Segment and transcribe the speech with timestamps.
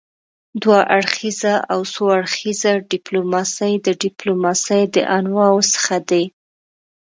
[0.61, 6.23] دوه اړخیزه او څو اړخیزه ډيپلوماسي د ډيپلوماسي د انواعو څخه دي.